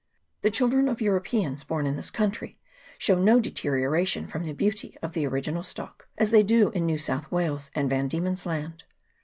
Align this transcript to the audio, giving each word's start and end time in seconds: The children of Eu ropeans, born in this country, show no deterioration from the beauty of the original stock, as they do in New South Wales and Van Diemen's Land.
The 0.41 0.49
children 0.49 0.87
of 0.87 0.99
Eu 0.99 1.11
ropeans, 1.11 1.63
born 1.63 1.85
in 1.85 1.95
this 1.95 2.09
country, 2.09 2.57
show 2.97 3.13
no 3.21 3.39
deterioration 3.39 4.25
from 4.25 4.45
the 4.45 4.53
beauty 4.53 4.97
of 5.03 5.13
the 5.13 5.27
original 5.27 5.61
stock, 5.61 6.07
as 6.17 6.31
they 6.31 6.41
do 6.41 6.71
in 6.71 6.87
New 6.87 6.97
South 6.97 7.31
Wales 7.31 7.69
and 7.75 7.87
Van 7.87 8.07
Diemen's 8.07 8.47
Land. 8.47 8.83